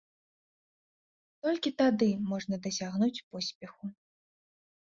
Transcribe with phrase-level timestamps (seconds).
[1.47, 3.85] Толькі тады можна дасягнуць поспеху.